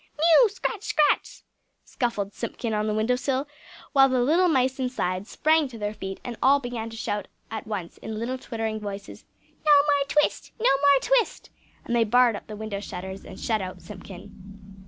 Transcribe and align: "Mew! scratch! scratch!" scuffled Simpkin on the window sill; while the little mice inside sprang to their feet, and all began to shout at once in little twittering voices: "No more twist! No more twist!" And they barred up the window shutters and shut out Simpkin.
"Mew! 0.17 0.49
scratch! 0.49 0.81
scratch!" 0.81 1.43
scuffled 1.85 2.33
Simpkin 2.33 2.73
on 2.73 2.87
the 2.87 2.93
window 2.95 3.15
sill; 3.15 3.47
while 3.93 4.09
the 4.09 4.19
little 4.19 4.47
mice 4.47 4.79
inside 4.79 5.27
sprang 5.27 5.67
to 5.67 5.77
their 5.77 5.93
feet, 5.93 6.19
and 6.23 6.37
all 6.41 6.59
began 6.59 6.89
to 6.89 6.97
shout 6.97 7.27
at 7.51 7.67
once 7.67 7.99
in 7.99 8.17
little 8.17 8.39
twittering 8.39 8.79
voices: 8.79 9.25
"No 9.63 9.71
more 9.75 10.07
twist! 10.07 10.53
No 10.59 10.65
more 10.71 10.99
twist!" 11.01 11.51
And 11.85 11.95
they 11.95 12.03
barred 12.03 12.35
up 12.35 12.47
the 12.47 12.55
window 12.55 12.79
shutters 12.79 13.23
and 13.23 13.39
shut 13.39 13.61
out 13.61 13.79
Simpkin. 13.79 14.73